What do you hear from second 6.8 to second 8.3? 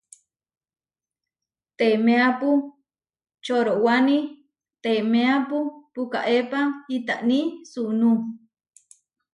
itáni sunú.